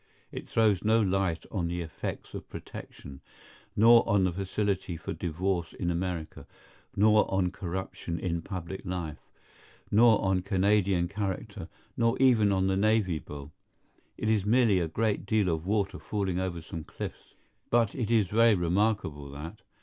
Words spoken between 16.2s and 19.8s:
over some cliffs. But it is very remarkably that.